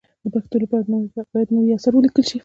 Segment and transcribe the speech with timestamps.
[0.23, 0.83] د پښتو لپاره
[1.33, 2.37] باید نوي اثار ولیکل شي.